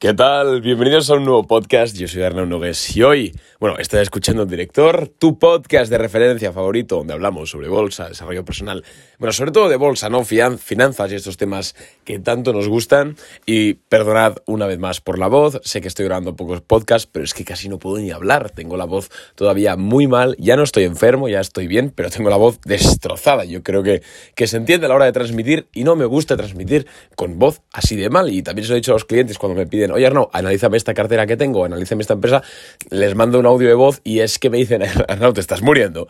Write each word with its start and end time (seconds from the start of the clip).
¿Qué 0.00 0.12
tal? 0.12 0.60
Bienvenidos 0.60 1.08
a 1.08 1.14
un 1.14 1.24
nuevo 1.24 1.46
podcast. 1.46 1.96
Yo 1.96 2.08
soy 2.08 2.22
Arnaud 2.22 2.48
Nogues 2.48 2.96
y 2.96 3.02
hoy, 3.02 3.32
bueno, 3.60 3.78
estás 3.78 4.02
escuchando 4.02 4.42
el 4.42 4.48
Director, 4.48 5.08
tu 5.08 5.38
podcast 5.38 5.88
de 5.88 5.96
referencia 5.98 6.52
favorito 6.52 6.96
donde 6.96 7.14
hablamos 7.14 7.50
sobre 7.50 7.68
bolsa, 7.68 8.08
desarrollo 8.08 8.44
personal, 8.44 8.84
bueno, 9.18 9.32
sobre 9.32 9.52
todo 9.52 9.68
de 9.68 9.76
bolsa, 9.76 10.10
¿no? 10.10 10.24
Finanzas 10.24 11.12
y 11.12 11.14
estos 11.14 11.36
temas 11.36 11.76
que 12.04 12.18
tanto 12.18 12.52
nos 12.52 12.68
gustan. 12.68 13.16
Y 13.46 13.74
perdonad 13.74 14.38
una 14.46 14.66
vez 14.66 14.78
más 14.78 15.00
por 15.00 15.18
la 15.18 15.28
voz, 15.28 15.60
sé 15.62 15.80
que 15.80 15.88
estoy 15.88 16.06
grabando 16.06 16.34
pocos 16.34 16.60
podcasts, 16.60 17.08
pero 17.10 17.24
es 17.24 17.32
que 17.32 17.44
casi 17.44 17.68
no 17.68 17.78
puedo 17.78 17.98
ni 17.98 18.10
hablar. 18.10 18.50
Tengo 18.50 18.76
la 18.76 18.84
voz 18.84 19.10
todavía 19.36 19.76
muy 19.76 20.08
mal, 20.08 20.36
ya 20.38 20.56
no 20.56 20.64
estoy 20.64 20.84
enfermo, 20.84 21.28
ya 21.28 21.40
estoy 21.40 21.68
bien, 21.68 21.92
pero 21.94 22.10
tengo 22.10 22.30
la 22.30 22.36
voz 22.36 22.60
destrozada. 22.64 23.44
Yo 23.44 23.62
creo 23.62 23.82
que, 23.84 24.02
que 24.34 24.48
se 24.48 24.56
entiende 24.56 24.86
a 24.86 24.88
la 24.88 24.96
hora 24.96 25.04
de 25.06 25.12
transmitir 25.12 25.68
y 25.72 25.84
no 25.84 25.94
me 25.94 26.04
gusta 26.04 26.36
transmitir 26.36 26.86
con 27.14 27.38
voz 27.38 27.62
así 27.72 27.96
de 27.96 28.10
mal. 28.10 28.30
Y 28.30 28.42
también 28.42 28.66
se 28.66 28.70
lo 28.70 28.76
he 28.76 28.80
dicho 28.80 28.92
a 28.92 28.96
los 28.96 29.04
clientes 29.04 29.38
cuando 29.38 29.56
me 29.56 29.66
piden 29.66 29.83
oye 29.92 30.06
Arnau, 30.06 30.30
analízame 30.32 30.76
esta 30.76 30.94
cartera 30.94 31.26
que 31.26 31.36
tengo, 31.36 31.64
analízame 31.64 32.02
esta 32.02 32.14
empresa, 32.14 32.42
les 32.90 33.14
mando 33.14 33.38
un 33.38 33.46
audio 33.46 33.68
de 33.68 33.74
voz 33.74 34.00
y 34.04 34.20
es 34.20 34.38
que 34.38 34.50
me 34.50 34.58
dicen, 34.58 34.82
Arnau, 35.08 35.32
te 35.32 35.40
estás 35.40 35.62
muriendo. 35.62 36.08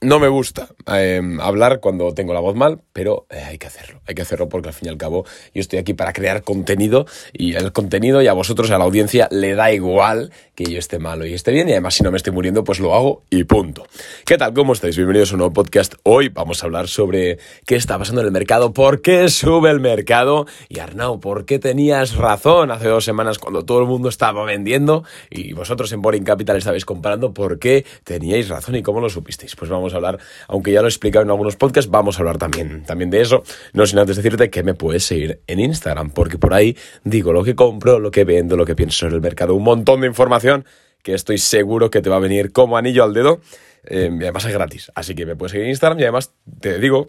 No 0.00 0.18
me 0.18 0.28
gusta 0.28 0.68
em, 0.86 1.40
hablar 1.40 1.80
cuando 1.80 2.12
tengo 2.12 2.34
la 2.34 2.40
voz 2.40 2.54
mal, 2.54 2.80
pero 2.92 3.26
eh, 3.30 3.42
hay 3.46 3.58
que 3.58 3.66
hacerlo. 3.66 4.00
Hay 4.06 4.14
que 4.14 4.22
hacerlo 4.22 4.48
porque 4.48 4.68
al 4.68 4.74
fin 4.74 4.88
y 4.88 4.90
al 4.90 4.98
cabo 4.98 5.24
yo 5.54 5.60
estoy 5.60 5.78
aquí 5.78 5.94
para 5.94 6.12
crear 6.12 6.42
contenido 6.42 7.06
y 7.32 7.54
el 7.54 7.72
contenido 7.72 8.20
y 8.20 8.26
a 8.26 8.32
vosotros, 8.32 8.70
a 8.70 8.78
la 8.78 8.84
audiencia, 8.84 9.28
le 9.30 9.54
da 9.54 9.72
igual 9.72 10.30
que 10.54 10.64
yo 10.64 10.78
esté 10.78 10.98
malo 10.98 11.26
y 11.26 11.34
esté 11.34 11.52
bien 11.52 11.68
y 11.68 11.72
además 11.72 11.94
si 11.94 12.02
no 12.02 12.10
me 12.10 12.16
estoy 12.16 12.32
muriendo 12.32 12.64
pues 12.64 12.80
lo 12.80 12.94
hago 12.94 13.22
y 13.30 13.44
punto. 13.44 13.86
¿Qué 14.26 14.36
tal? 14.36 14.52
¿Cómo 14.52 14.72
estáis? 14.72 14.96
Bienvenidos 14.96 15.30
a 15.30 15.34
un 15.34 15.38
nuevo 15.38 15.54
podcast. 15.54 15.94
Hoy 16.02 16.28
vamos 16.28 16.62
a 16.62 16.66
hablar 16.66 16.88
sobre 16.88 17.38
qué 17.64 17.76
está 17.76 17.98
pasando 17.98 18.20
en 18.20 18.26
el 18.26 18.32
mercado, 18.32 18.72
por 18.72 19.00
qué 19.00 19.28
sube 19.28 19.70
el 19.70 19.80
mercado 19.80 20.46
y 20.68 20.80
Arnau, 20.80 21.20
¿por 21.20 21.46
qué 21.46 21.58
tenías 21.58 22.16
razón 22.16 22.70
hace 22.70 22.88
dos 22.88 23.04
semanas 23.04 23.38
cuando 23.38 23.64
todo 23.64 23.80
el 23.80 23.86
mundo 23.86 24.08
estaba 24.08 24.44
vendiendo 24.44 25.04
y 25.30 25.52
vosotros 25.54 25.90
en 25.92 26.02
Boring 26.02 26.24
Capital 26.24 26.56
estabais 26.56 26.84
comparando 26.84 27.32
por 27.32 27.58
qué 27.58 27.86
teníais 28.04 28.48
razón 28.48 28.76
y 28.76 28.82
cómo 28.82 29.00
lo 29.00 29.08
supisteis? 29.08 29.56
Pues 29.56 29.70
vamos 29.70 29.93
hablar, 29.96 30.18
aunque 30.48 30.72
ya 30.72 30.80
lo 30.80 30.86
he 30.86 30.90
explicado 30.90 31.24
en 31.24 31.30
algunos 31.30 31.56
podcasts, 31.56 31.90
vamos 31.90 32.16
a 32.16 32.20
hablar 32.20 32.38
también, 32.38 32.84
también 32.84 33.10
de 33.10 33.20
eso. 33.20 33.42
No 33.72 33.86
sin 33.86 33.98
antes 33.98 34.16
decirte 34.16 34.50
que 34.50 34.62
me 34.62 34.74
puedes 34.74 35.04
seguir 35.04 35.40
en 35.46 35.60
Instagram, 35.60 36.10
porque 36.10 36.38
por 36.38 36.54
ahí 36.54 36.76
digo 37.04 37.32
lo 37.32 37.44
que 37.44 37.54
compro, 37.54 37.98
lo 37.98 38.10
que 38.10 38.24
vendo, 38.24 38.56
lo 38.56 38.64
que 38.64 38.74
pienso 38.74 38.98
sobre 38.98 39.16
el 39.16 39.20
mercado, 39.20 39.54
un 39.54 39.64
montón 39.64 40.00
de 40.00 40.06
información 40.06 40.64
que 41.02 41.14
estoy 41.14 41.38
seguro 41.38 41.90
que 41.90 42.00
te 42.00 42.10
va 42.10 42.16
a 42.16 42.20
venir 42.20 42.52
como 42.52 42.76
anillo 42.76 43.04
al 43.04 43.12
dedo. 43.12 43.40
Eh, 43.84 44.10
además 44.10 44.46
es 44.46 44.52
gratis. 44.52 44.92
Así 44.94 45.14
que 45.14 45.26
me 45.26 45.36
puedes 45.36 45.52
seguir 45.52 45.66
en 45.66 45.70
Instagram 45.70 46.00
y 46.00 46.02
además 46.04 46.32
te 46.60 46.78
digo 46.78 47.08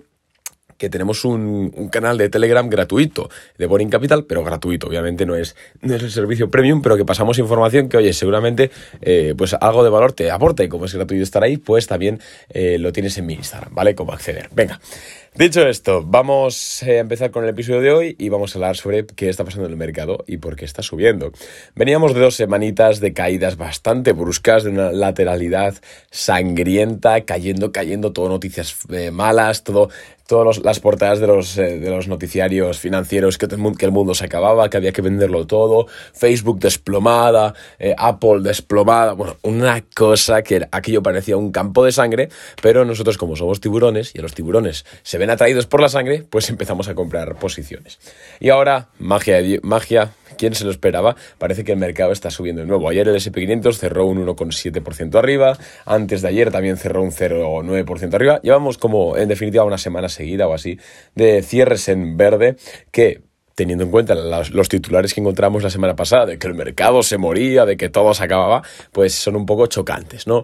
que 0.77 0.89
tenemos 0.89 1.25
un, 1.25 1.89
canal 1.91 2.17
de 2.17 2.29
Telegram 2.29 2.67
gratuito 2.69 3.29
de 3.57 3.65
Boring 3.65 3.89
Capital, 3.89 4.25
pero 4.25 4.43
gratuito, 4.43 4.87
obviamente 4.87 5.25
no 5.25 5.35
es, 5.35 5.55
no 5.81 5.95
es 5.95 6.03
el 6.03 6.11
servicio 6.11 6.49
premium, 6.49 6.81
pero 6.81 6.97
que 6.97 7.05
pasamos 7.05 7.37
información 7.39 7.89
que, 7.89 7.97
oye, 7.97 8.13
seguramente 8.13 8.71
eh, 9.01 9.33
pues 9.37 9.53
algo 9.53 9.83
de 9.83 9.89
valor 9.89 10.13
te 10.13 10.31
aporta 10.31 10.63
y 10.63 10.69
como 10.69 10.85
es 10.85 10.93
gratuito 10.93 11.23
estar 11.23 11.43
ahí, 11.43 11.57
pues 11.57 11.87
también 11.87 12.19
eh, 12.49 12.77
lo 12.79 12.91
tienes 12.91 13.17
en 13.17 13.25
mi 13.25 13.33
Instagram, 13.33 13.73
¿vale? 13.73 13.95
Cómo 13.95 14.13
acceder. 14.13 14.49
Venga. 14.53 14.79
Dicho 15.37 15.67
esto, 15.67 16.01
vamos 16.01 16.81
a 16.81 16.93
empezar 16.93 17.29
con 17.29 17.43
el 17.43 17.49
episodio 17.49 17.81
de 17.81 17.91
hoy 17.91 18.15
y 18.17 18.29
vamos 18.29 18.55
a 18.55 18.57
hablar 18.57 18.77
sobre 18.77 19.05
qué 19.05 19.27
está 19.27 19.43
pasando 19.43 19.65
en 19.65 19.73
el 19.73 19.77
mercado 19.77 20.23
y 20.27 20.37
por 20.37 20.55
qué 20.55 20.63
está 20.63 20.81
subiendo. 20.81 21.33
Veníamos 21.75 22.13
de 22.13 22.21
dos 22.21 22.35
semanitas 22.35 23.01
de 23.01 23.11
caídas 23.11 23.57
bastante 23.57 24.13
bruscas, 24.13 24.63
de 24.63 24.69
una 24.69 24.93
lateralidad 24.93 25.75
sangrienta, 26.09 27.25
cayendo, 27.25 27.73
cayendo, 27.73 28.13
todo 28.13 28.29
noticias 28.29 28.77
eh, 28.93 29.11
malas, 29.11 29.65
todo 29.65 29.89
todas 30.27 30.59
las 30.59 30.79
portadas 30.79 31.19
de 31.19 31.27
los, 31.27 31.57
eh, 31.57 31.79
de 31.79 31.89
los 31.89 32.07
noticiarios 32.07 32.79
financieros 32.79 33.37
que, 33.37 33.47
que, 33.47 33.85
el 33.85 33.91
mundo 33.91 34.15
se 34.15 34.25
acababa, 34.25 34.69
que 34.69 34.77
había 34.77 34.91
que 34.91 35.01
venderlo 35.01 35.45
todo, 35.45 35.87
Facebook 36.13 36.59
desplomada, 36.59 37.53
eh, 37.79 37.93
Apple 37.97 38.41
desplomada, 38.41 39.13
bueno, 39.13 39.37
una 39.43 39.83
cosa 39.93 40.41
que 40.41 40.67
aquello 40.71 41.03
parecía 41.03 41.37
un 41.37 41.51
campo 41.51 41.83
de 41.85 41.91
sangre, 41.91 42.29
pero 42.61 42.85
nosotros 42.85 43.17
como 43.17 43.35
somos 43.35 43.61
tiburones 43.61 44.13
y 44.15 44.19
los 44.19 44.33
tiburones 44.33 44.85
se 45.03 45.17
ven 45.17 45.29
atraídos 45.29 45.67
por 45.67 45.81
la 45.81 45.89
sangre, 45.89 46.25
pues 46.29 46.49
empezamos 46.49 46.87
a 46.87 46.95
comprar 46.95 47.35
posiciones. 47.35 47.99
Y 48.39 48.49
ahora, 48.49 48.89
magia, 48.99 49.41
magia 49.61 50.11
¿Quién 50.37 50.53
se 50.55 50.65
lo 50.65 50.71
esperaba? 50.71 51.15
Parece 51.37 51.63
que 51.63 51.71
el 51.71 51.77
mercado 51.77 52.11
está 52.11 52.29
subiendo 52.29 52.61
de 52.61 52.67
nuevo. 52.67 52.89
Ayer 52.89 53.07
el 53.07 53.15
SP500 53.15 53.73
cerró 53.75 54.05
un 54.05 54.25
1,7% 54.25 55.15
arriba, 55.15 55.57
antes 55.85 56.21
de 56.21 56.27
ayer 56.27 56.51
también 56.51 56.77
cerró 56.77 57.03
un 57.03 57.11
0,9% 57.11 58.13
arriba. 58.13 58.39
Llevamos 58.41 58.77
como, 58.77 59.17
en 59.17 59.29
definitiva, 59.29 59.63
una 59.63 59.77
semana 59.77 60.09
seguida 60.15 60.47
o 60.47 60.53
así 60.53 60.79
de 61.13 61.43
cierres 61.43 61.87
en 61.89 62.17
verde 62.17 62.55
que 62.91 63.21
teniendo 63.55 63.85
en 63.85 63.91
cuenta 63.91 64.15
los, 64.15 64.69
titulares 64.69 65.13
que 65.13 65.21
encontramos 65.21 65.63
la 65.63 65.69
semana 65.69 65.95
pasada, 65.95 66.25
de 66.25 66.37
que 66.37 66.47
el 66.47 66.53
mercado 66.53 67.01
se 67.03 67.17
moría, 67.17 67.65
de 67.65 67.77
que 67.77 67.89
todo 67.89 68.13
se 68.13 68.23
acababa, 68.23 68.61
pues 68.91 69.15
son 69.15 69.37
un 69.37 69.45
poco 69.45 69.67
chocantes, 69.67 70.27
¿no? 70.27 70.43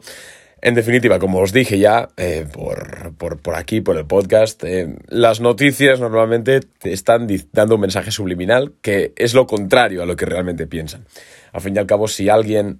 En 0.63 0.75
definitiva, 0.75 1.17
como 1.17 1.39
os 1.39 1.51
dije 1.51 1.79
ya 1.79 2.09
eh, 2.17 2.45
por, 2.51 3.15
por, 3.15 3.55
aquí, 3.55 3.81
por 3.81 3.97
el 3.97 4.05
podcast, 4.05 4.63
eh, 4.63 4.95
las 5.07 5.41
noticias 5.41 5.99
normalmente 5.99 6.59
te 6.59 6.93
están 6.93 7.27
dando 7.51 7.75
un 7.75 7.81
mensaje 7.81 8.11
subliminal 8.11 8.73
que 8.79 9.11
es 9.15 9.33
lo 9.33 9.47
contrario 9.47 10.03
a 10.03 10.05
lo 10.05 10.15
que 10.15 10.27
realmente 10.27 10.67
piensan. 10.67 11.05
Al 11.51 11.61
fin 11.61 11.75
y 11.75 11.79
al 11.79 11.87
cabo, 11.87 12.07
si 12.07 12.29
alguien 12.29 12.79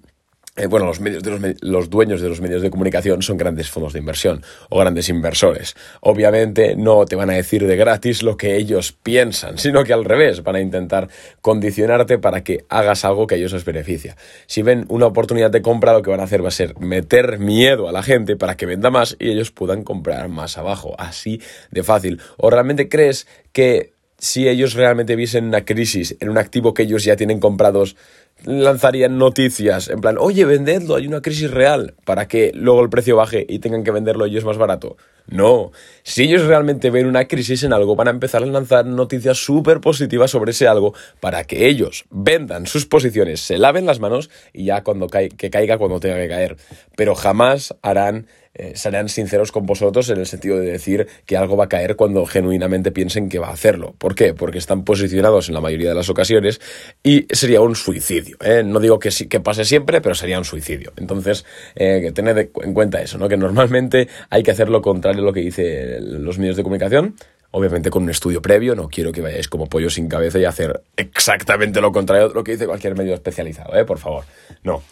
eh, 0.54 0.66
bueno, 0.66 0.84
los, 0.84 1.00
medios 1.00 1.22
de 1.22 1.30
los, 1.30 1.40
los, 1.62 1.88
dueños 1.88 2.20
de 2.20 2.28
los 2.28 2.42
medios 2.42 2.60
de 2.60 2.68
comunicación 2.68 3.22
son 3.22 3.38
grandes 3.38 3.70
fondos 3.70 3.94
de 3.94 4.00
inversión 4.00 4.42
o 4.68 4.78
grandes 4.78 5.08
inversores. 5.08 5.74
Obviamente 6.02 6.76
no 6.76 7.06
te 7.06 7.16
van 7.16 7.30
a 7.30 7.32
decir 7.32 7.66
de 7.66 7.74
gratis 7.74 8.22
lo 8.22 8.36
que 8.36 8.56
ellos 8.56 8.92
piensan, 8.92 9.56
sino 9.56 9.82
que 9.82 9.94
al 9.94 10.04
revés, 10.04 10.42
van 10.42 10.56
a 10.56 10.60
intentar 10.60 11.08
condicionarte 11.40 12.18
para 12.18 12.44
que 12.44 12.66
hagas 12.68 13.06
algo 13.06 13.26
que 13.26 13.36
a 13.36 13.38
ellos 13.38 13.54
les 13.54 13.64
beneficia. 13.64 14.16
Si 14.46 14.60
ven 14.60 14.84
una 14.88 15.06
oportunidad 15.06 15.50
de 15.50 15.62
compra, 15.62 15.94
lo 15.94 16.02
que 16.02 16.10
van 16.10 16.20
a 16.20 16.24
hacer 16.24 16.44
va 16.44 16.48
a 16.48 16.50
ser 16.50 16.78
meter 16.78 17.38
miedo 17.38 17.88
a 17.88 17.92
la 17.92 18.02
gente 18.02 18.36
para 18.36 18.54
que 18.54 18.66
venda 18.66 18.90
más 18.90 19.16
y 19.18 19.30
ellos 19.30 19.52
puedan 19.52 19.84
comprar 19.84 20.28
más 20.28 20.58
abajo. 20.58 20.94
Así 20.98 21.40
de 21.70 21.82
fácil. 21.82 22.20
¿O 22.36 22.50
realmente 22.50 22.90
crees 22.90 23.26
que 23.52 23.91
si 24.22 24.48
ellos 24.48 24.74
realmente 24.74 25.16
viesen 25.16 25.46
una 25.46 25.64
crisis 25.64 26.16
en 26.20 26.30
un 26.30 26.38
activo 26.38 26.74
que 26.74 26.84
ellos 26.84 27.02
ya 27.02 27.16
tienen 27.16 27.40
comprados, 27.40 27.96
lanzarían 28.44 29.18
noticias 29.18 29.88
en 29.88 30.00
plan, 30.00 30.16
oye, 30.16 30.44
vendedlo, 30.44 30.94
hay 30.94 31.08
una 31.08 31.20
crisis 31.20 31.50
real, 31.50 31.94
para 32.04 32.28
que 32.28 32.52
luego 32.54 32.82
el 32.82 32.88
precio 32.88 33.16
baje 33.16 33.44
y 33.48 33.58
tengan 33.58 33.82
que 33.82 33.90
venderlo 33.90 34.24
ellos 34.24 34.44
más 34.44 34.58
barato. 34.58 34.96
No, 35.26 35.72
si 36.04 36.22
ellos 36.22 36.44
realmente 36.44 36.90
ven 36.90 37.06
una 37.06 37.26
crisis 37.26 37.64
en 37.64 37.72
algo, 37.72 37.96
van 37.96 38.06
a 38.06 38.12
empezar 38.12 38.44
a 38.44 38.46
lanzar 38.46 38.86
noticias 38.86 39.38
súper 39.38 39.80
positivas 39.80 40.30
sobre 40.30 40.52
ese 40.52 40.68
algo 40.68 40.94
para 41.18 41.42
que 41.42 41.66
ellos 41.66 42.04
vendan 42.10 42.66
sus 42.66 42.86
posiciones, 42.86 43.40
se 43.40 43.58
laven 43.58 43.86
las 43.86 43.98
manos 43.98 44.30
y 44.52 44.66
ya 44.66 44.84
cuando 44.84 45.08
que 45.08 45.50
caiga 45.50 45.78
cuando 45.78 45.98
tenga 45.98 46.16
que 46.16 46.28
caer. 46.28 46.56
Pero 46.96 47.16
jamás 47.16 47.74
harán 47.82 48.28
eh, 48.54 48.72
serán 48.74 49.08
sinceros 49.08 49.50
con 49.50 49.64
vosotros 49.64 50.10
en 50.10 50.18
el 50.18 50.26
sentido 50.26 50.58
de 50.58 50.70
decir 50.70 51.06
que 51.24 51.38
algo 51.38 51.56
va 51.56 51.64
a 51.64 51.68
caer 51.68 51.96
cuando 51.96 52.26
genuinamente 52.26 52.92
piensen 52.92 53.28
que 53.28 53.38
va 53.38 53.48
a 53.48 53.52
hacerlo. 53.52 53.94
¿Por 53.96 54.14
qué? 54.14 54.34
Porque 54.34 54.58
están 54.58 54.84
posicionados 54.84 55.48
en 55.48 55.54
la 55.54 55.60
mayoría 55.60 55.88
de 55.88 55.94
las 55.94 56.10
ocasiones 56.10 56.60
y 57.02 57.26
sería 57.30 57.62
un 57.62 57.74
suicidio. 57.74 58.36
¿eh? 58.44 58.62
No 58.62 58.78
digo 58.78 58.98
que, 58.98 59.08
que 59.28 59.40
pase 59.40 59.64
siempre, 59.64 60.00
pero 60.00 60.14
sería 60.14 60.38
un 60.38 60.44
suicidio. 60.44 60.92
Entonces, 60.96 61.46
eh, 61.74 62.12
tened 62.14 62.50
en 62.62 62.74
cuenta 62.74 63.00
eso, 63.00 63.16
¿no? 63.16 63.28
que 63.28 63.36
normalmente 63.36 64.08
hay 64.28 64.42
que 64.42 64.50
hacer 64.50 64.68
lo 64.68 64.82
contrario 64.82 65.22
a 65.22 65.24
lo 65.24 65.32
que 65.32 65.40
dicen 65.40 66.24
los 66.24 66.38
medios 66.38 66.56
de 66.56 66.62
comunicación 66.62 67.14
obviamente 67.52 67.90
con 67.90 68.02
un 68.02 68.10
estudio 68.10 68.42
previo, 68.42 68.74
no 68.74 68.88
quiero 68.88 69.12
que 69.12 69.20
vayáis 69.20 69.48
como 69.48 69.68
pollo 69.68 69.88
sin 69.88 70.08
cabeza 70.08 70.38
y 70.38 70.44
hacer 70.44 70.82
exactamente 70.96 71.80
lo 71.80 71.92
contrario 71.92 72.28
de 72.28 72.34
lo 72.34 72.42
que 72.42 72.52
dice 72.52 72.66
cualquier 72.66 72.96
medio 72.96 73.14
especializado, 73.14 73.76
¿eh? 73.78 73.84
por 73.84 73.98
favor. 73.98 74.24
No. 74.64 74.82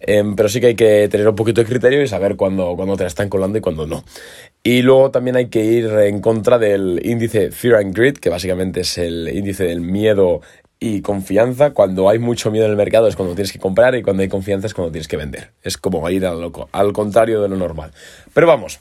Em, 0.00 0.36
pero 0.36 0.48
sí 0.48 0.60
que 0.60 0.68
hay 0.68 0.74
que 0.74 1.08
tener 1.08 1.28
un 1.28 1.34
poquito 1.34 1.60
de 1.60 1.66
criterio 1.66 2.02
y 2.02 2.08
saber 2.08 2.36
cuándo, 2.36 2.76
te 2.96 3.04
la 3.04 3.08
están 3.08 3.28
colando 3.28 3.58
y 3.58 3.60
cuándo 3.60 3.86
no. 3.86 4.04
Y 4.62 4.82
luego 4.82 5.10
también 5.10 5.36
hay 5.36 5.48
que 5.48 5.64
ir 5.64 5.86
en 5.86 6.20
contra 6.20 6.58
del 6.58 7.00
índice 7.04 7.50
Fear 7.50 7.76
and 7.76 7.96
Greed, 7.96 8.18
que 8.18 8.30
básicamente 8.30 8.80
es 8.80 8.98
el 8.98 9.28
índice 9.28 9.64
del 9.64 9.80
miedo 9.80 10.40
y 10.80 11.00
confianza. 11.00 11.70
Cuando 11.70 12.08
hay 12.08 12.18
mucho 12.18 12.50
miedo 12.50 12.66
en 12.66 12.72
el 12.72 12.76
mercado 12.76 13.08
es 13.08 13.16
cuando 13.16 13.34
tienes 13.34 13.52
que 13.52 13.58
comprar 13.58 13.94
y 13.94 14.02
cuando 14.02 14.22
hay 14.22 14.28
confianza 14.28 14.66
es 14.66 14.74
cuando 14.74 14.92
tienes 14.92 15.08
que 15.08 15.16
vender. 15.16 15.50
Es 15.62 15.76
como 15.78 16.08
ir 16.10 16.26
al, 16.26 16.52
al 16.72 16.92
contrario 16.92 17.42
de 17.42 17.48
lo 17.48 17.56
normal. 17.56 17.92
Pero 18.32 18.46
vamos, 18.46 18.78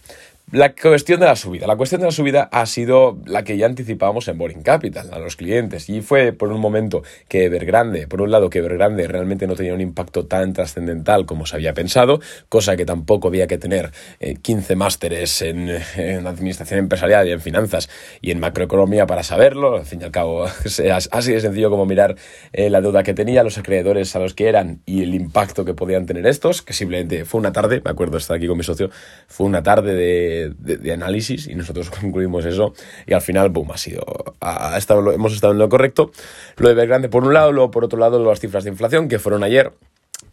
la 0.49 0.73
cuestión 0.73 1.19
de 1.19 1.25
la 1.25 1.35
subida. 1.35 1.67
La 1.67 1.75
cuestión 1.75 1.99
de 1.99 2.07
la 2.07 2.11
subida 2.11 2.47
ha 2.53 2.65
sido 2.67 3.17
la 3.25 3.43
que 3.43 3.57
ya 3.57 3.65
anticipábamos 3.65 4.29
en 4.29 4.37
Boring 4.37 4.63
Capital 4.63 5.09
a 5.11 5.19
los 5.19 5.35
clientes 5.35 5.89
y 5.89 6.01
fue 6.01 6.31
por 6.31 6.53
un 6.53 6.61
momento 6.61 7.03
que 7.27 7.43
Evergrande, 7.43 8.07
por 8.07 8.21
un 8.21 8.31
lado 8.31 8.49
que 8.49 8.59
Evergrande 8.59 9.09
realmente 9.09 9.45
no 9.45 9.55
tenía 9.55 9.73
un 9.73 9.81
impacto 9.81 10.25
tan 10.25 10.53
trascendental 10.53 11.25
como 11.25 11.45
se 11.45 11.57
había 11.57 11.73
pensado, 11.73 12.21
cosa 12.47 12.77
que 12.77 12.85
tampoco 12.85 13.27
había 13.27 13.47
que 13.47 13.57
tener 13.57 13.91
15 14.41 14.71
eh, 14.71 14.75
másteres 14.77 15.41
en, 15.41 15.69
administración 16.25 16.79
empresarial 16.79 17.27
y 17.27 17.31
en 17.33 17.41
finanzas 17.41 17.89
y 18.21 18.31
en 18.31 18.39
macroeconomía 18.39 19.05
para 19.05 19.23
saberlo. 19.23 19.75
Al 19.75 19.85
fin 19.85 19.99
y 19.99 20.05
al 20.05 20.11
cabo, 20.11 20.45
así 21.11 21.33
de 21.33 21.41
sencillo 21.41 21.69
como 21.69 21.85
mirar 21.85 22.15
eh, 22.53 22.69
la 22.69 22.79
deuda 22.79 23.03
que 23.03 23.13
tenía, 23.13 23.43
los 23.43 23.57
acreedores 23.57 24.15
a 24.15 24.19
los 24.19 24.33
que 24.33 24.47
eran 24.47 24.79
y 24.85 25.03
el 25.03 25.13
impacto 25.13 25.65
que 25.65 25.73
podían 25.73 26.05
tener 26.05 26.25
estos, 26.25 26.61
que 26.61 26.71
simplemente 26.71 27.25
fue 27.25 27.41
una 27.41 27.51
tarde, 27.51 27.81
me 27.83 27.91
acuerdo 27.91 28.17
estar 28.17 28.37
aquí 28.37 28.47
con 28.47 28.57
mi 28.57 28.63
socio, 28.63 28.89
fue 29.27 29.45
una 29.45 29.61
tarde 29.61 30.36
de 30.57 30.93
análisis 30.93 31.47
y 31.47 31.55
nosotros 31.55 31.89
concluimos 32.01 32.45
eso 32.45 32.73
y 33.05 33.13
al 33.13 33.21
final, 33.21 33.49
boom, 33.49 33.71
ha 33.71 33.77
sido, 33.77 34.03
hemos 35.13 35.33
estado 35.33 35.53
en 35.53 35.59
lo 35.59 35.69
correcto. 35.69 36.11
Lo 36.57 36.67
de 36.67 36.73
Evergrande 36.73 37.09
por 37.09 37.23
un 37.23 37.33
lado, 37.33 37.51
luego 37.51 37.71
por 37.71 37.83
otro 37.83 37.99
lado 37.99 38.23
las 38.23 38.39
cifras 38.39 38.63
de 38.63 38.69
inflación 38.69 39.07
que 39.07 39.19
fueron 39.19 39.43
ayer 39.43 39.73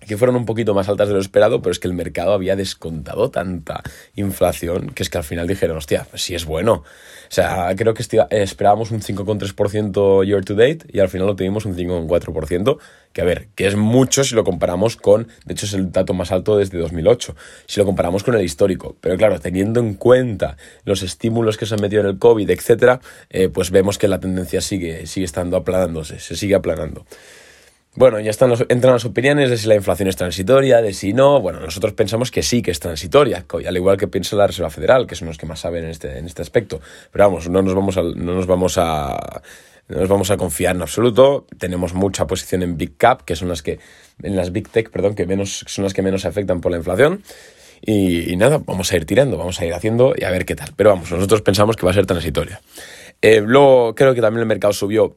que 0.06 0.16
fueron 0.16 0.36
un 0.36 0.46
poquito 0.46 0.74
más 0.74 0.88
altas 0.88 1.08
de 1.08 1.14
lo 1.14 1.20
esperado, 1.20 1.62
pero 1.62 1.72
es 1.72 1.78
que 1.78 1.88
el 1.88 1.94
mercado 1.94 2.32
había 2.32 2.56
descontado 2.56 3.30
tanta 3.30 3.82
inflación 4.14 4.90
que 4.90 5.02
es 5.02 5.10
que 5.10 5.18
al 5.18 5.24
final 5.24 5.46
dijeron, 5.46 5.76
hostia, 5.76 6.06
pues 6.08 6.22
sí 6.22 6.34
es 6.34 6.44
bueno. 6.44 6.72
O 6.74 7.34
sea, 7.34 7.74
creo 7.76 7.94
que 7.94 8.04
esperábamos 8.30 8.90
un 8.90 9.00
5,3% 9.00 10.24
year 10.24 10.44
to 10.44 10.54
date 10.54 10.80
y 10.92 11.00
al 11.00 11.08
final 11.08 11.26
lo 11.26 11.36
tuvimos 11.36 11.64
un 11.64 11.74
5,4%, 11.74 12.78
que 13.12 13.20
a 13.22 13.24
ver, 13.24 13.48
que 13.54 13.66
es 13.66 13.76
mucho 13.76 14.24
si 14.24 14.34
lo 14.34 14.44
comparamos 14.44 14.96
con, 14.96 15.28
de 15.44 15.54
hecho 15.54 15.66
es 15.66 15.74
el 15.74 15.90
dato 15.90 16.14
más 16.14 16.32
alto 16.32 16.56
desde 16.56 16.78
2008, 16.78 17.34
si 17.66 17.80
lo 17.80 17.86
comparamos 17.86 18.22
con 18.22 18.34
el 18.34 18.44
histórico. 18.44 18.96
Pero 19.00 19.16
claro, 19.16 19.40
teniendo 19.40 19.80
en 19.80 19.94
cuenta 19.94 20.56
los 20.84 21.02
estímulos 21.02 21.56
que 21.56 21.66
se 21.66 21.74
han 21.74 21.80
metido 21.80 22.02
en 22.02 22.08
el 22.08 22.18
COVID, 22.18 22.48
etcétera, 22.48 23.00
eh, 23.30 23.48
pues 23.48 23.70
vemos 23.70 23.98
que 23.98 24.08
la 24.08 24.20
tendencia 24.20 24.60
sigue, 24.60 25.06
sigue 25.06 25.26
estando 25.26 25.56
aplanándose, 25.56 26.20
se 26.20 26.36
sigue 26.36 26.54
aplanando. 26.54 27.04
Bueno, 27.96 28.19
ya 28.19 28.31
están 28.31 28.52
entran 28.69 28.94
las 28.94 29.05
opiniones 29.05 29.50
de 29.50 29.56
si 29.56 29.69
la 29.69 29.76
inflación 29.76 30.08
es 30.08 30.17
transitoria, 30.17 30.82
de 30.82 30.93
si 30.93 31.12
no. 31.12 31.41
Bueno, 31.41 31.61
nosotros 31.61 31.93
pensamos 31.93 32.32
que 32.32 32.43
sí, 32.43 32.61
que 32.61 32.73
es 32.73 32.81
transitoria, 32.81 33.46
al 33.49 33.76
igual 33.76 33.96
que 33.96 34.08
piensa 34.08 34.35
la 34.35 34.49
Reserva 34.49 34.69
Federal, 34.69 35.06
que 35.06 35.14
son 35.14 35.29
los 35.29 35.38
que 35.38 35.46
más 35.46 35.61
saben 35.61 35.85
en 35.85 35.91
este, 35.91 36.19
en 36.19 36.26
este 36.26 36.43
aspecto. 36.43 36.81
Pero 37.12 37.26
vamos, 37.26 37.49
no 37.49 37.62
nos 37.62 37.75
vamos 37.75 37.96
a, 37.96 38.02
no 38.02 38.35
nos 38.35 38.49
vamos 38.49 38.79
a, 38.79 39.43
no 39.87 40.00
nos 40.00 40.08
vamos 40.08 40.31
a 40.32 40.37
confiar 40.37 40.75
en 40.75 40.82
absoluto. 40.82 41.46
Tenemos 41.56 41.94
mucha 41.94 42.26
posición 42.26 42.64
en 42.64 42.76
Big 42.76 42.96
Cap, 42.96 43.23
que 43.23 43.37
son 43.37 43.49
las 43.49 43.62
que, 43.62 43.79
en 44.25 44.35
las 44.35 44.50
Big 44.50 44.69
Tech, 44.70 44.90
perdón, 44.90 45.14
que 45.14 45.25
menos, 45.25 45.64
son 45.69 45.85
las 45.85 45.94
que 45.94 46.02
menos 46.02 46.23
se 46.23 46.29
afectan 46.29 46.61
por 46.61 46.73
la 46.73 46.79
inflación. 46.79 47.23
Y, 47.81 48.35
nada, 48.37 48.61
vamos 48.64 48.90
a 48.93 48.97
ir 48.97 49.05
tirando, 49.05 49.37
vamos 49.37 49.61
a 49.61 49.67
ir 49.67 49.75
haciendo 49.75 50.14
y 50.17 50.25
a 50.25 50.31
ver 50.31 50.47
qué 50.47 50.56
tal. 50.56 50.70
Pero 50.75 50.90
vamos, 50.90 51.12
nosotros 51.12 51.43
pensamos 51.43 51.76
que 51.76 51.87
va 51.87 51.93
a 51.93 51.94
ser 51.94 52.06
transitoria. 52.06 52.61
Eh, 53.23 53.40
luego 53.40 53.94
creo 53.94 54.14
que 54.14 54.20
también 54.20 54.40
el 54.40 54.47
mercado 54.47 54.73
subió 54.73 55.17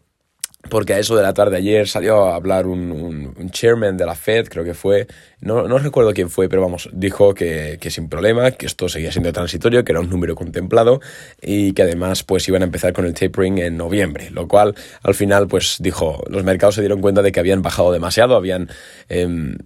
porque 0.69 0.93
a 0.93 0.99
eso 0.99 1.15
de 1.15 1.23
la 1.23 1.33
tarde 1.33 1.57
ayer 1.57 1.87
salió 1.87 2.25
a 2.25 2.35
hablar 2.35 2.67
un, 2.67 3.33
chairman 3.51 3.97
de 3.97 4.05
la 4.05 4.15
Fed, 4.15 4.47
creo 4.47 4.63
que 4.63 4.73
fue, 4.73 5.07
no, 5.39 5.67
no 5.67 5.77
recuerdo 5.77 6.13
quién 6.13 6.29
fue, 6.29 6.49
pero 6.49 6.61
vamos, 6.61 6.89
dijo 6.93 7.33
que, 7.33 7.77
que, 7.79 7.89
sin 7.89 8.09
problema, 8.09 8.51
que 8.51 8.65
esto 8.65 8.89
seguía 8.89 9.11
siendo 9.11 9.31
transitorio, 9.31 9.83
que 9.83 9.91
era 9.91 10.01
un 10.01 10.09
número 10.09 10.35
contemplado 10.35 10.99
y 11.41 11.73
que 11.73 11.83
además 11.83 12.23
pues 12.23 12.47
iban 12.47 12.61
a 12.61 12.65
empezar 12.65 12.93
con 12.93 13.05
el 13.05 13.13
tapering 13.13 13.57
en 13.59 13.77
noviembre, 13.77 14.29
lo 14.31 14.47
cual 14.47 14.75
al 15.03 15.15
final 15.15 15.47
pues 15.47 15.77
dijo, 15.79 16.23
los 16.29 16.43
mercados 16.43 16.75
se 16.75 16.81
dieron 16.81 17.01
cuenta 17.01 17.21
de 17.21 17.31
que 17.31 17.39
habían 17.39 17.61
bajado 17.61 17.91
demasiado, 17.91 18.35
habían... 18.35 18.69
Eh, 19.09 19.57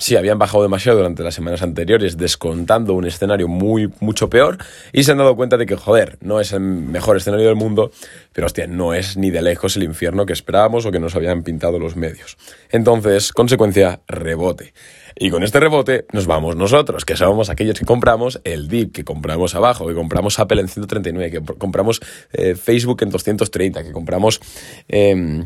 sí, 0.00 0.16
habían 0.16 0.38
bajado 0.38 0.62
demasiado 0.62 0.98
durante 0.98 1.22
las 1.22 1.34
semanas 1.34 1.62
anteriores, 1.62 2.16
descontando 2.16 2.94
un 2.94 3.06
escenario 3.06 3.46
muy, 3.46 3.92
mucho 4.00 4.28
peor, 4.28 4.58
y 4.92 5.04
se 5.04 5.12
han 5.12 5.18
dado 5.18 5.36
cuenta 5.36 5.56
de 5.56 5.66
que, 5.66 5.76
joder, 5.76 6.18
no 6.20 6.40
es 6.40 6.52
el 6.52 6.60
mejor 6.60 7.16
escenario 7.16 7.46
del 7.46 7.56
mundo, 7.56 7.92
pero 8.32 8.46
hostia, 8.46 8.66
no 8.66 8.94
es 8.94 9.16
ni 9.16 9.30
de 9.30 9.42
lejos 9.42 9.76
el 9.76 9.84
infierno 9.84 10.26
que 10.26 10.32
esperábamos 10.32 10.86
o 10.86 10.90
que 10.90 10.98
nos 10.98 11.14
habían 11.14 11.42
pintado 11.42 11.78
los 11.78 11.94
medios. 11.96 12.36
Entonces, 12.70 13.32
consecuencia, 13.32 14.00
rebote. 14.08 14.72
Y 15.16 15.30
con 15.30 15.42
este 15.42 15.60
rebote 15.60 16.06
nos 16.12 16.26
vamos 16.26 16.56
nosotros, 16.56 17.04
que 17.04 17.16
somos 17.16 17.50
aquellos 17.50 17.78
que 17.78 17.84
compramos 17.84 18.40
el 18.44 18.68
DIP, 18.68 18.92
que 18.92 19.04
compramos 19.04 19.54
abajo, 19.54 19.86
que 19.86 19.94
compramos 19.94 20.38
Apple 20.38 20.60
en 20.60 20.68
139, 20.68 21.30
que 21.30 21.54
compramos 21.58 22.00
eh, 22.32 22.54
Facebook 22.54 23.02
en 23.02 23.10
230, 23.10 23.84
que 23.84 23.92
compramos... 23.92 24.40
Eh, 24.88 25.44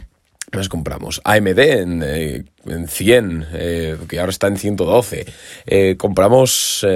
nos 0.57 0.69
compramos 0.69 1.21
AMD 1.25 1.59
en, 1.59 2.03
eh, 2.05 2.45
en 2.67 2.89
100, 2.89 3.47
eh, 3.53 3.97
que 4.09 4.21
ahora 4.21 4.31
está 4.31 4.47
en 4.47 4.57
112. 4.57 5.27
Eh, 5.67 5.97
compramos 5.97 6.87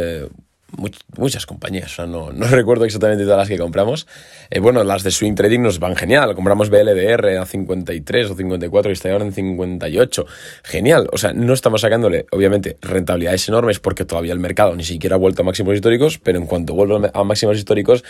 muchas 1.16 1.46
compañías, 1.46 1.92
o 1.92 1.94
sea, 1.96 2.06
no, 2.06 2.30
no, 2.30 2.46
recuerdo 2.50 2.84
exactamente 2.84 3.24
todas 3.24 3.38
las 3.38 3.48
que 3.48 3.58
compramos. 3.58 4.06
bueno, 4.60 4.84
las 4.84 5.02
de 5.02 5.10
Swing 5.10 5.34
Trading 5.34 5.60
nos 5.60 5.78
van 5.78 5.96
genial. 5.96 6.34
Compramos 6.34 6.68
BLDR 6.68 7.38
a 7.38 7.46
53 7.46 8.30
o 8.30 8.34
54 8.34 8.90
y 8.90 8.92
está 8.92 9.10
ahora 9.10 9.24
en 9.24 9.32
58. 9.32 10.26
Genial. 10.64 11.08
O 11.12 11.18
sea, 11.18 11.32
no 11.32 11.54
estamos 11.54 11.80
sacándole, 11.80 12.26
obviamente, 12.32 12.76
rentabilidades 12.82 13.48
enormes 13.48 13.78
porque 13.80 14.04
todavía 14.04 14.32
el 14.32 14.40
mercado 14.40 14.76
ni 14.76 14.84
siquiera 14.84 15.16
ha 15.16 15.18
vuelto 15.18 15.42
a 15.42 15.44
máximos 15.44 15.74
históricos, 15.74 16.18
pero 16.18 16.38
en 16.38 16.46
cuanto 16.46 16.74
vuelva 16.74 17.10
a 17.12 17.24
máximos 17.24 17.56
históricos, 17.56 18.04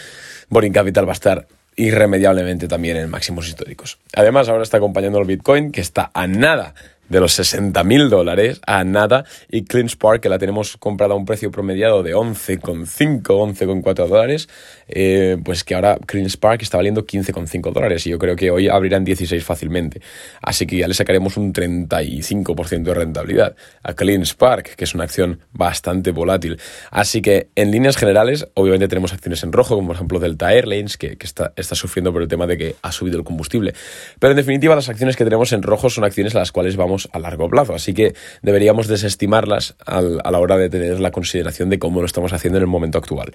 Boring 0.49 0.73
Capital 0.73 1.07
va 1.07 1.13
a 1.13 1.15
estar 1.15 1.47
irremediablemente 1.79 2.67
también 2.67 2.97
en 2.97 3.09
máximos 3.09 3.49
históricos. 3.49 3.99
Además, 4.15 4.49
ahora 4.49 4.65
está 4.65 4.79
acompañando 4.79 5.19
el 5.19 5.27
Bitcoin, 5.27 5.71
que 5.71 5.81
está 5.81 6.11
a 6.13 6.27
nada 6.27 6.75
de 7.09 7.21
los 7.21 7.33
60 7.33 7.83
mil 7.85 8.11
dólares 8.11 8.61
a 8.67 8.85
nada 8.85 9.25
y 9.49 9.65
Clean 9.65 9.89
Spark 9.89 10.21
que 10.21 10.29
la 10.29 10.39
tenemos 10.39 10.77
comprada 10.77 11.15
a 11.15 11.17
un 11.17 11.25
precio 11.25 11.51
promediado 11.51 12.03
de 12.03 12.15
11,5, 12.15 13.23
11,4 13.23 14.07
dólares, 14.07 14.49
eh, 14.89 15.37
pues 15.45 15.65
que 15.65 15.75
ahora 15.75 15.99
Clean 16.07 16.29
Spark 16.29 16.63
está 16.63 16.77
valiendo 16.77 17.07
15,5 17.07 17.73
dólares 17.73 18.07
y 18.07 18.11
yo 18.11 18.19
creo 18.19 18.37
que 18.37 18.51
hoy 18.51 18.69
abrirán 18.69 19.05
16 19.05 19.43
fácilmente. 19.45 20.01
Así 20.43 20.67
que 20.67 20.77
ya 20.77 20.89
le 20.89 20.95
sacaremos 20.95 21.37
un 21.37 21.53
35% 21.53 22.83
de 22.83 22.95
rentabilidad 22.95 23.57
a 23.83 23.95
Clean 23.95 24.25
Spark, 24.25 24.77
que 24.77 24.85
es 24.85 24.95
una 24.95 25.05
acción 25.05 25.41
bastante 25.53 26.11
volátil. 26.11 26.59
Así 26.91 27.23
que 27.23 27.49
en 27.55 27.71
líneas 27.71 27.97
generales, 27.97 28.47
obviamente 28.55 28.89
tenemos 28.89 29.13
acciones 29.13 29.43
en 29.43 29.53
rojo, 29.53 29.75
como 29.75 29.89
por 29.89 29.97
ejemplo 29.97 30.19
Delta 30.19 30.53
Airlines, 30.53 30.97
que, 30.97 31.17
está, 31.21 31.53
está 31.57 31.75
sufriendo 31.75 32.13
por 32.13 32.23
el 32.23 32.29
tema 32.29 32.47
de 32.47 32.57
que 32.57 32.77
ha 32.83 32.93
subido 32.93 33.19
el 33.19 33.25
combustible. 33.25 33.75
Pero 34.19 34.33
en 34.33 34.37
definitiva, 34.37 34.75
las 34.75 34.89
acciones 34.89 35.17
que 35.17 35.25
tenemos 35.25 35.53
en 35.53 35.63
rojo 35.63 35.91
son 35.91 36.05
acciones 36.05 36.35
a 36.35 36.39
las 36.39 36.53
cuales 36.53 36.77
vamos 36.77 36.98
a 37.13 37.19
largo 37.19 37.49
plazo. 37.49 37.75
Así 37.75 37.95
que 37.95 38.15
deberíamos 38.43 38.89
desestimarlas 38.89 39.77
a 39.87 40.01
la 40.01 40.39
hora 40.39 40.57
de 40.57 40.71
tener 40.71 40.99
la 41.01 41.11
consideración 41.11 41.71
de 41.71 41.79
cómo 41.79 42.01
lo 42.01 42.07
estamos 42.07 42.33
haciendo 42.33 42.59
en 42.59 42.63
el 42.63 42.69
momento 42.69 42.99
actual. 42.99 43.35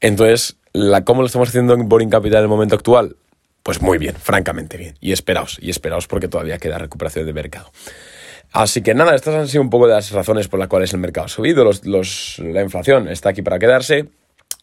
Entonces, 0.00 0.56
¿cómo 1.04 1.22
lo 1.22 1.26
estamos 1.26 1.48
haciendo 1.48 1.74
en 1.74 1.88
Boring 1.88 2.10
Capital 2.10 2.38
en 2.38 2.44
el 2.44 2.48
momento 2.48 2.74
actual? 2.74 3.16
Pues 3.62 3.82
muy 3.82 3.98
bien, 3.98 4.14
francamente 4.14 4.76
bien. 4.76 4.94
Y 5.00 5.12
esperaos, 5.12 5.58
y 5.60 5.70
esperaos 5.70 6.06
porque 6.06 6.28
todavía 6.28 6.58
queda 6.58 6.78
recuperación 6.78 7.26
de 7.26 7.32
mercado. 7.32 7.70
Así 8.52 8.82
que 8.82 8.94
nada, 8.94 9.14
estas 9.14 9.34
han 9.34 9.48
sido 9.48 9.62
un 9.62 9.70
poco 9.70 9.86
de 9.86 9.94
las 9.94 10.10
razones 10.10 10.48
por 10.48 10.58
las 10.58 10.68
cuales 10.68 10.92
el 10.92 11.00
mercado 11.00 11.26
ha 11.26 11.28
subido. 11.28 11.64
la 11.64 12.62
inflación 12.62 13.08
está 13.08 13.30
aquí 13.30 13.42
para 13.42 13.58
quedarse 13.58 14.08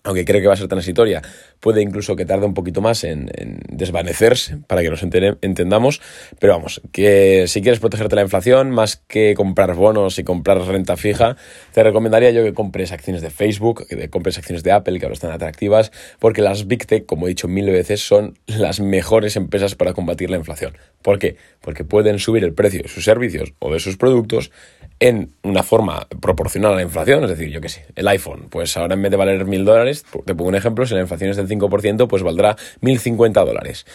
aunque 0.07 0.23
creo 0.23 0.39
que 0.39 0.47
va 0.47 0.53
a 0.53 0.57
ser 0.57 0.69
transitoria, 0.69 1.21
puede 1.59 1.81
incluso 1.81 2.15
que 2.15 2.25
tarde 2.25 2.45
un 2.45 2.53
poquito 2.53 2.79
más 2.79 3.03
en, 3.03 3.29
desvanecerse 3.69 4.57
para 4.65 4.81
que 4.81 4.89
nos 4.89 5.03
entendamos. 5.03 6.01
Pero 6.39 6.53
vamos, 6.53 6.81
que 6.93 7.45
si 7.47 7.61
quieres 7.61 7.81
protegerte 7.81 8.15
la 8.15 8.21
inflación, 8.21 8.71
más 8.71 8.95
que 8.95 9.33
comprar 9.35 9.75
bonos 9.75 10.17
y 10.17 10.23
comprar 10.23 10.59
renta 10.61 10.95
fija, 10.95 11.35
te 11.73 11.83
recomendaría 11.83 12.31
yo 12.31 12.41
que 12.43 12.53
compres 12.53 12.93
acciones 12.93 13.21
de 13.21 13.29
Facebook, 13.29 13.85
que 13.85 14.09
compres 14.09 14.37
acciones 14.37 14.63
de 14.63 14.71
Apple, 14.71 14.97
que 14.97 15.05
ahora 15.05 15.13
están 15.13 15.31
atractivas, 15.31 15.91
porque 16.19 16.41
las 16.41 16.67
Big 16.67 16.87
Tech, 16.87 17.05
como 17.05 17.25
he 17.25 17.29
dicho 17.29 17.49
mil 17.49 17.69
veces, 17.69 17.99
son 17.99 18.39
las 18.45 18.79
mejores 18.79 19.35
empresas 19.35 19.75
para 19.75 19.91
combatir 19.91 20.29
la 20.29 20.37
inflación. 20.37 20.77
¿Por 21.01 21.19
qué? 21.19 21.35
Porque 21.59 21.83
pueden 21.83 22.19
subir 22.19 22.45
el 22.45 22.53
precio 22.53 22.81
de 22.81 22.87
sus 22.87 23.03
servicios 23.03 23.53
o 23.59 23.73
de 23.73 23.81
sus 23.81 23.97
productos 23.97 24.51
en 24.99 25.31
una 25.43 25.63
forma 25.63 26.07
proporcional 26.21 26.73
a 26.73 26.75
la 26.75 26.81
inflación, 26.81 27.23
es 27.23 27.29
decir, 27.29 27.49
yo 27.49 27.61
qué 27.61 27.69
sé, 27.69 27.85
el 27.95 28.07
iPhone, 28.07 28.47
pues 28.49 28.75
ahora 28.77 28.95
en 28.95 29.01
vez 29.01 29.11
de 29.11 29.17
valer 29.17 29.45
mil 29.45 29.63
dólares, 29.63 30.05
te 30.25 30.33
pongo 30.33 30.49
un 30.49 30.55
ejemplo, 30.55 30.85
si 30.85 30.95
la 30.95 31.01
inflación 31.01 31.31
es 31.31 31.37
del 31.37 31.47
5%, 31.47 32.07
pues 32.07 32.23
valdrá 32.23 32.57
mil 32.81 32.99
cincuenta 32.99 33.45
dólares 33.45 33.85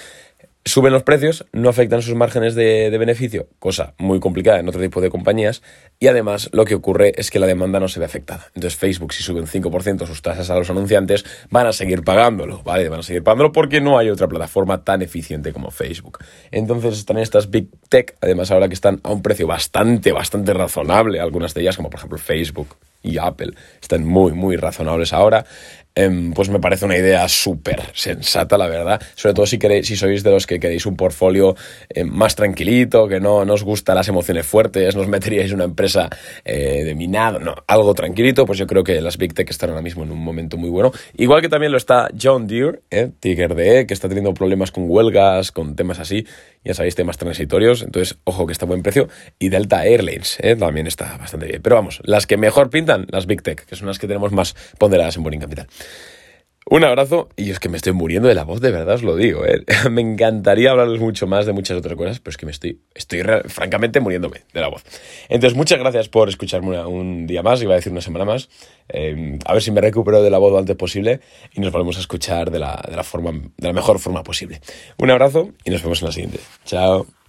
suben 0.65 0.93
los 0.93 1.03
precios, 1.03 1.47
no 1.53 1.69
afectan 1.69 2.03
sus 2.03 2.15
márgenes 2.15 2.55
de, 2.55 2.97
beneficio, 2.99 3.49
cosa 3.59 3.95
muy 3.99 4.21
complicada 4.21 4.61
en 4.61 4.69
otro 4.69 4.81
tipo 4.81 5.01
de 5.01 5.11
compañías, 5.11 5.63
y 5.99 6.07
además 6.07 6.51
lo 6.53 6.65
que 6.65 6.75
ocurre 6.75 7.13
es 7.17 7.31
que 7.31 7.39
la 7.39 7.47
demanda 7.47 7.81
no 7.81 7.89
se 7.89 7.99
ve 7.99 8.07
afectada. 8.07 8.47
Entonces 8.55 8.79
Facebook, 8.79 9.13
si 9.13 9.23
suben 9.23 9.47
5% 9.47 10.07
sus 10.07 10.23
tasas 10.23 10.51
a 10.51 10.55
los 10.55 10.71
anunciantes, 10.71 11.25
van 11.51 11.67
a 11.67 11.73
seguir 11.73 12.05
pagándolo, 12.05 12.63
¿vale? 12.63 12.89
Van 12.89 13.01
a 13.01 13.03
seguir 13.03 13.23
pagándolo 13.23 13.53
porque 13.53 13.81
no 13.81 13.99
hay 13.99 14.11
otra 14.11 14.29
plataforma 14.29 14.85
tan 14.85 15.03
eficiente 15.03 15.53
como 15.53 15.71
Facebook. 15.71 16.19
Entonces 16.51 16.99
están 16.99 17.19
estas 17.19 17.51
Big 17.51 17.69
Tech, 17.89 18.17
además 18.21 18.51
ahora 18.51 18.69
que 18.69 18.75
están 18.75 19.01
a 19.03 19.11
un 19.11 19.23
precio 19.23 19.47
bastante, 19.47 20.13
bastante 20.13 20.55
razonable, 20.55 21.21
algunas 21.21 21.55
de 21.55 21.63
ellas, 21.63 21.77
como 21.77 21.91
por 21.91 21.99
ejemplo 21.99 22.19
Facebook 22.19 22.77
y 23.03 23.19
Apple, 23.19 23.53
están 23.81 24.05
muy, 24.05 24.33
muy 24.33 24.57
razonables 24.57 25.13
ahora. 25.13 25.45
Em, 25.95 26.33
pues 26.33 26.49
me 26.49 26.59
parece 26.59 26.87
una 26.87 26.97
idea 26.97 27.29
súper 27.29 27.83
sensata, 27.93 28.57
la 28.57 28.67
verdad. 28.67 29.01
Sobre 29.15 29.35
todo 29.35 29.47
si, 29.47 29.59
queréis, 29.59 29.87
si 29.87 29.97
sois 29.97 30.23
de 30.23 30.31
los 30.31 30.47
que 30.47 30.59
queréis 30.59 30.87
un 30.87 30.97
portfolio 30.97 31.55
em, 31.91 32.09
más 32.09 32.35
tranquilito, 32.35 33.07
que 33.09 33.21
no, 33.21 33.41
os 33.41 33.63
gustan 33.63 33.97
las 33.97 34.09
emociones 34.09 34.47
fuertes, 34.47 34.97
nos 34.97 35.07
meteríais 35.07 35.51
en 35.51 35.57
una 35.57 35.65
empresa 35.65 36.09
eh, 36.45 36.83
de 36.85 36.95
minado, 36.95 37.41
no, 37.41 37.55
algo 37.67 37.93
tranquilito, 37.93 38.47
pues 38.47 38.59
yo 38.59 38.67
creo 38.67 38.83
que 38.83 39.03
las 39.03 39.19
Big 39.19 39.35
Tech 39.35 39.51
están 39.51 39.69
ahora 39.69 39.83
mismo 39.83 40.03
en 40.03 40.13
un 40.13 40.21
momento 40.21 40.57
muy 40.57 40.71
bueno. 40.71 40.93
Igual 41.19 41.43
que 41.43 41.51
también 41.51 41.73
lo 41.73 41.79
está 41.79 42.09
John 42.21 42.47
Deere, 42.47 42.81
eh, 42.91 43.11
Tiger 43.21 43.55
de 43.55 43.87
que 43.87 43.93
está 43.93 44.09
teniendo 44.09 44.33
problemas 44.33 44.71
con 44.71 44.85
huelgas, 44.89 45.53
con 45.53 45.77
temas 45.77 45.99
así, 45.99 46.27
ya 46.65 46.75
sabéis, 46.75 46.95
temas 46.95 47.19
transitorios, 47.19 47.83
entonces 47.83 48.19
ojo 48.25 48.47
que 48.47 48.53
está 48.53 48.65
a 48.65 48.69
buen 48.69 48.83
precio. 48.83 49.09
Y 49.39 49.49
Delta 49.49 49.85
Airlines 49.85 50.39
eh, 50.41 50.57
también 50.57 50.87
está 50.87 51.17
bastante 51.19 51.47
bien. 51.47 51.61
Pero 51.61 51.77
vamos, 51.77 52.01
las 52.05 52.27
que 52.27 52.37
mejor 52.37 52.71
pintan, 52.71 52.92
las 52.99 53.27
Big 53.27 53.43
Tech, 53.43 53.65
que 53.65 53.77
son 53.77 53.89
las 53.89 53.99
que 53.99 54.07
tenemos 54.07 54.33
más 54.33 54.55
ponderadas 54.79 55.17
en 55.17 55.23
Boring 55.23 55.41
Capital. 55.41 55.67
Un 56.65 56.85
abrazo 56.85 57.29
y 57.37 57.51
es 57.51 57.59
que 57.59 57.69
me 57.69 57.77
estoy 57.77 57.93
muriendo 57.93 58.29
de 58.29 58.35
la 58.35 58.45
voz, 58.45 58.61
de 58.61 58.71
verdad 58.71 58.95
os 58.95 59.03
lo 59.03 59.17
digo. 59.17 59.45
¿eh? 59.45 59.65
Me 59.91 60.01
encantaría 60.01 60.71
hablarles 60.71 61.01
mucho 61.01 61.27
más 61.27 61.45
de 61.45 61.53
muchas 61.53 61.77
otras 61.77 61.97
cosas, 61.97 62.21
pero 62.21 62.31
es 62.31 62.37
que 62.37 62.47
me 62.47 62.53
estoy, 62.53 62.81
estoy 62.95 63.23
francamente 63.47 64.01
muriéndome 64.01 64.43
de 64.53 64.61
la 64.61 64.69
voz. 64.69 64.85
Entonces, 65.29 65.57
muchas 65.57 65.79
gracias 65.81 66.09
por 66.09 66.29
escucharme 66.29 66.81
un 66.87 67.27
día 67.27 67.43
más, 67.43 67.61
iba 67.63 67.73
a 67.73 67.77
decir 67.77 67.91
una 67.91 68.01
semana 68.01 68.25
más. 68.25 68.49
Eh, 68.89 69.39
a 69.45 69.53
ver 69.53 69.63
si 69.63 69.73
me 69.73 69.81
recupero 69.81 70.23
de 70.23 70.31
la 70.31 70.39
voz 70.39 70.53
lo 70.53 70.59
antes 70.59 70.77
posible 70.77 71.21
y 71.53 71.61
nos 71.61 71.73
volvemos 71.73 71.97
a 71.97 72.01
escuchar 72.01 72.51
de 72.51 72.61
la, 72.61 72.81
de 72.89 72.97
la, 72.97 73.03
forma, 73.03 73.33
de 73.33 73.67
la 73.67 73.73
mejor 73.73 73.99
forma 73.99 74.23
posible. 74.23 74.61
Un 74.99 75.11
abrazo 75.11 75.51
y 75.65 75.71
nos 75.71 75.83
vemos 75.83 76.01
en 76.03 76.07
la 76.07 76.13
siguiente. 76.13 76.41
Chao. 76.65 77.22